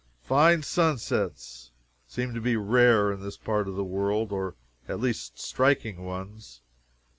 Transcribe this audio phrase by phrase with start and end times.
[0.23, 1.69] Fine sunsets
[2.07, 4.55] seem to be rare in this part of the world or
[4.87, 6.61] at least, striking ones.